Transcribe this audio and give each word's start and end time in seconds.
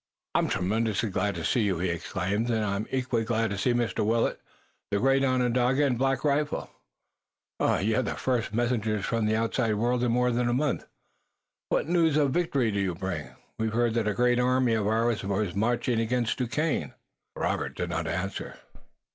"I'm 0.33 0.47
tremendously 0.47 1.11
glad 1.11 1.35
to 1.35 1.45
see 1.45 1.61
you," 1.61 1.77
he 1.77 1.89
exclaimed, 1.89 2.49
"and 2.49 2.65
I'm 2.65 2.87
equally 2.89 3.23
glad 3.23 3.51
to 3.51 3.57
see 3.59 3.71
Mr. 3.71 4.03
Willet, 4.03 4.41
the 4.89 4.97
great 4.97 5.23
Onondaga, 5.23 5.85
and 5.85 5.95
Black 5.99 6.23
Rifle. 6.23 6.71
You're 7.59 8.01
the 8.01 8.15
first 8.15 8.51
messengers 8.51 9.05
from 9.05 9.27
the 9.27 9.35
outside 9.35 9.75
world 9.75 10.03
in 10.03 10.11
more 10.11 10.31
than 10.31 10.49
a 10.49 10.53
month. 10.53 10.87
What 11.69 11.87
news 11.87 12.17
of 12.17 12.31
victory 12.31 12.71
do 12.71 12.79
you 12.79 12.95
bring? 12.95 13.29
We 13.59 13.67
heard 13.67 13.93
that 13.93 14.07
a 14.07 14.15
great 14.15 14.39
army 14.39 14.73
of 14.73 14.87
ours 14.87 15.23
was 15.23 15.53
marching 15.53 15.99
against 15.99 16.39
Duquesne." 16.39 16.95
Robert 17.35 17.75
did 17.77 17.91
not 17.91 18.07
answer. 18.07 18.57